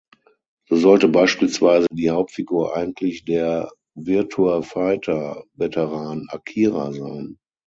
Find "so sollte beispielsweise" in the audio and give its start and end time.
0.67-1.85